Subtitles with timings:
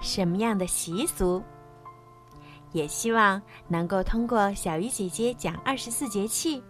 [0.00, 1.42] 什么样的习俗？
[2.72, 6.62] 也希望能够通过小鱼姐姐讲二十四节气，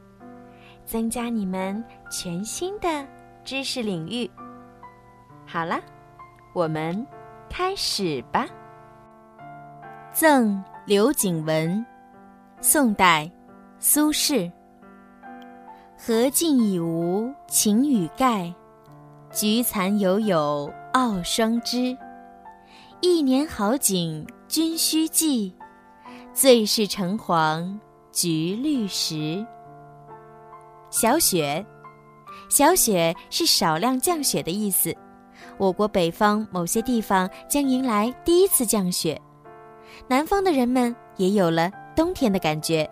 [0.85, 3.07] 增加你们全新的
[3.45, 4.31] 知识领域。
[5.47, 5.81] 好了，
[6.55, 7.07] 我们
[7.49, 8.47] 开始吧。
[10.13, 11.85] 赠刘景文，
[12.61, 13.31] 宋代，
[13.79, 14.51] 苏轼。
[15.99, 18.53] 荷尽已无擎雨盖，
[19.31, 21.97] 菊残犹有傲霜枝。
[23.03, 25.55] 一年好景君须记，
[26.35, 27.81] 最是橙黄
[28.13, 29.43] 橘绿时。
[30.91, 31.65] 小雪，
[32.51, 34.95] 小雪是少量降雪的意思。
[35.57, 39.19] 我国北方某些地方将迎来第一次降雪，
[40.07, 42.89] 南方的人们也有了冬天的感觉。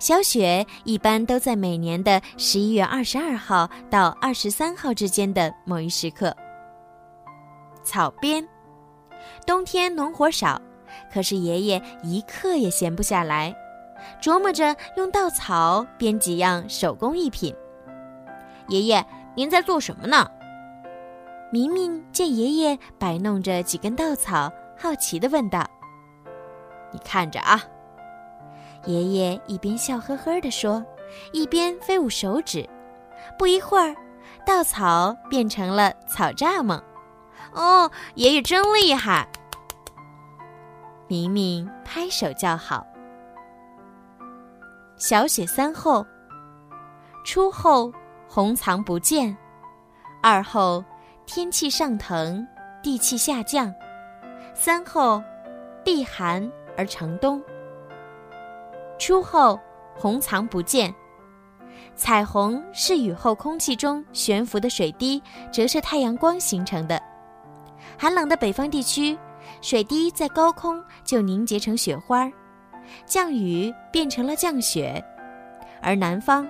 [0.00, 6.36] 小雪一般都在每年的十一月二十二号到二十三号之间的某一时刻。
[7.84, 8.44] 草编。
[9.46, 10.60] 冬天农活少，
[11.12, 13.54] 可是爷爷一刻也闲不下来，
[14.22, 17.54] 琢磨着用稻草编几样手工艺品。
[18.68, 20.30] 爷爷，您在做什么呢？
[21.52, 25.64] 明明见爷爷摆弄着几根稻草，好奇地问道
[26.90, 27.62] ：“你看着啊。”
[28.86, 30.84] 爷爷一边笑呵呵地说，
[31.32, 32.68] 一边飞舞手指。
[33.38, 33.94] 不一会儿，
[34.44, 36.82] 稻草变成了草蚱蜢。
[37.54, 39.28] 哦，爷爷真厉害！
[41.06, 42.84] 明明拍手叫好。
[44.96, 46.04] 小雪三后：
[47.24, 47.92] 初后
[48.28, 49.36] 红藏不见，
[50.22, 50.84] 二后
[51.26, 52.46] 天气上腾，
[52.82, 53.72] 地气下降，
[54.54, 55.22] 三后
[55.84, 57.42] 避寒而成冬。
[58.98, 59.60] 初后
[59.94, 60.92] 红藏不见，
[61.94, 65.22] 彩虹是雨后空气中悬浮的水滴
[65.52, 67.00] 折射太阳光形成的。
[67.98, 69.16] 寒冷的北方地区，
[69.60, 72.30] 水滴在高空就凝结成雪花，
[73.06, 75.02] 降雨变成了降雪；
[75.80, 76.46] 而南方，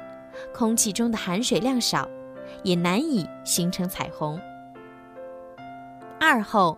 [0.55, 2.09] 空气中的含水量少，
[2.63, 4.41] 也难以形成彩虹。
[6.19, 6.77] 二后，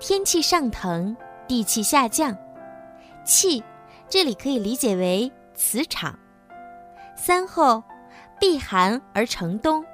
[0.00, 1.16] 天气上腾，
[1.46, 2.36] 地气下降，
[3.24, 3.62] 气，
[4.08, 6.18] 这里可以理解为磁场。
[7.16, 7.82] 三后，
[8.40, 9.84] 避寒而成冬。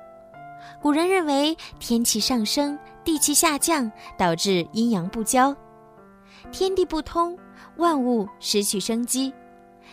[0.81, 2.78] 古人认为天气上升。
[3.05, 5.55] 地气下降，导致阴阳不交，
[6.53, 7.38] 天地不通，
[7.77, 9.33] 万物失去生机，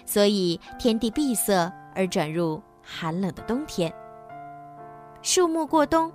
[0.06, 3.92] 所以天地闭塞而转入寒冷的冬天。
[5.22, 6.12] 树木过冬，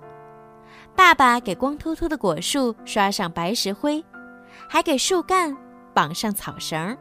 [0.95, 4.03] 爸爸给光秃秃的果树刷上白石灰，
[4.69, 5.55] 还给树干
[5.93, 6.97] 绑上草绳。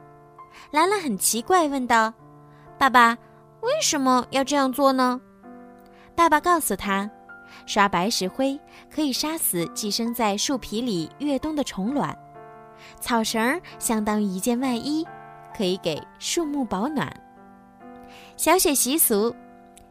[0.71, 2.13] 兰兰很奇怪，问道
[2.79, 3.17] ：“爸爸，
[3.61, 5.21] 为什么要这样做呢？”
[6.17, 7.11] 爸爸告诉他。
[7.67, 8.59] 刷白石灰
[8.91, 12.17] 可以杀死寄生在树皮里越冬的虫卵，
[13.01, 15.07] 草绳相当于一件外衣，
[15.57, 17.13] 可以给树木保暖。
[18.37, 19.35] 小雪习俗，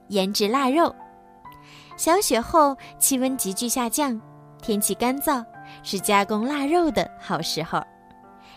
[0.10, 0.94] 腌制腊肉。
[1.98, 4.20] 小雪后气温急剧下降，
[4.62, 5.44] 天气干燥，
[5.84, 7.82] 是加工腊肉的好时候。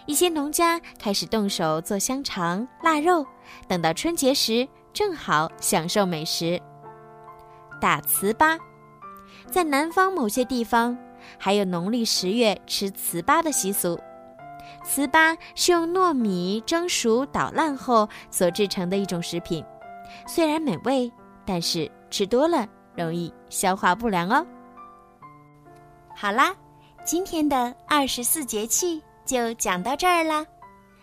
[0.07, 3.25] 一些农家开始动手做香肠、腊肉，
[3.67, 6.61] 等到春节时正好享受美食。
[7.81, 8.59] 打糍粑。
[9.51, 10.97] 在南方某些地方，
[11.39, 13.99] 还有农历十月吃糍粑的习俗。
[14.85, 19.65] 糍粑是用糯米蒸熟捣烂后所制成的一种食品，
[20.27, 21.11] 虽然美味，
[21.47, 24.47] 但是吃多了容易消化不良哦。
[26.15, 26.55] 好啦，
[27.05, 30.45] 今天的二十四节气就讲到这儿啦。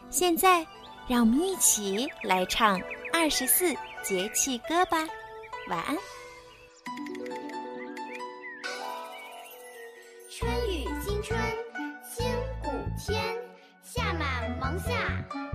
[0.10, 0.66] 现在，
[1.08, 2.80] 让我们一起来唱
[3.14, 3.74] 二十四
[4.04, 4.98] 节气歌吧。
[5.70, 5.96] 晚安。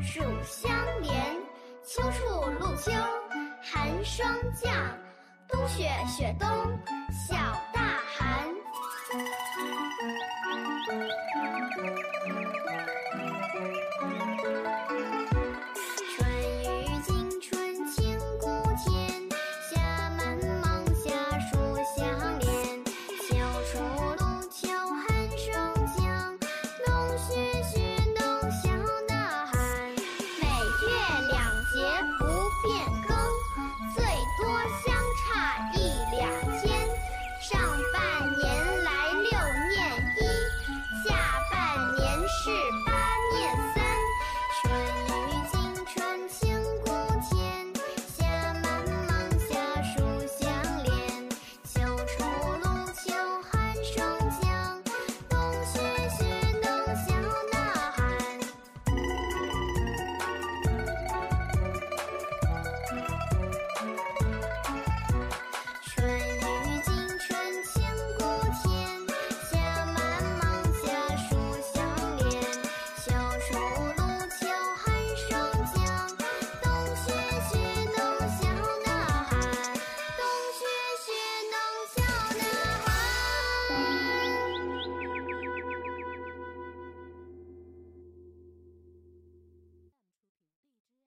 [0.00, 1.12] 暑相连
[1.84, 2.25] 秋处
[2.58, 2.90] 露秋
[3.61, 4.73] 寒霜降
[5.49, 6.49] 冬雪雪冬
[7.11, 7.37] 小
[7.75, 8.46] 大寒。